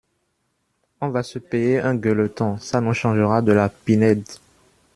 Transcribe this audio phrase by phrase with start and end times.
[0.99, 4.25] On va se payer un gueuleton, ça nous changera de la Pinède.